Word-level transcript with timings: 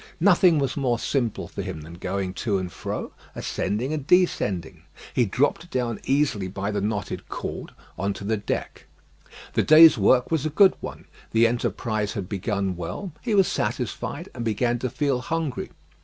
Nothing 0.19 0.57
was 0.57 0.75
more 0.75 0.97
simple 0.97 1.47
for 1.47 1.61
him 1.61 1.81
than 1.81 1.93
going 1.93 2.33
to 2.33 2.57
and 2.57 2.71
fro, 2.71 3.11
ascending 3.35 3.93
and 3.93 4.07
descending. 4.07 4.81
He 5.13 5.25
dropped 5.25 5.69
down 5.69 5.99
easily 6.05 6.47
by 6.47 6.71
the 6.71 6.81
knotted 6.81 7.29
cord 7.29 7.73
on 7.99 8.13
to 8.13 8.23
the 8.23 8.35
deck. 8.35 8.87
The 9.53 9.61
day's 9.61 9.99
work 9.99 10.31
was 10.31 10.43
a 10.43 10.49
good 10.49 10.73
one, 10.81 11.05
the 11.33 11.45
enterprise 11.45 12.13
had 12.13 12.27
begun 12.27 12.75
well; 12.75 13.11
he 13.21 13.35
was 13.35 13.47
satisfied, 13.47 14.27
and 14.33 14.43
began 14.43 14.79
to 14.79 14.89
feel 14.89 15.21
hungry. 15.21 15.69